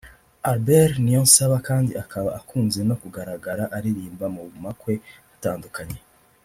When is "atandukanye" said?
5.35-5.99